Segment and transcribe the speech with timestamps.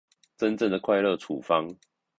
[0.35, 1.77] 真正的快樂處方